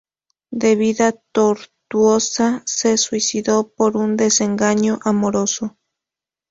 De 0.49 0.75
vida 0.75 1.11
tortuosa, 1.31 2.63
se 2.65 2.97
suicidó 2.97 3.69
por 3.71 3.97
un 3.97 4.17
desengaño 4.17 4.97
amoroso. 5.03 5.77